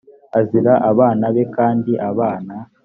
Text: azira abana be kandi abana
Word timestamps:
azira 0.39 0.73
abana 0.91 1.25
be 1.35 1.43
kandi 1.55 1.91
abana 2.09 2.55